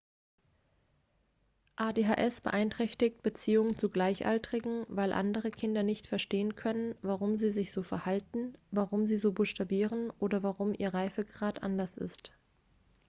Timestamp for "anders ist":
11.61-12.31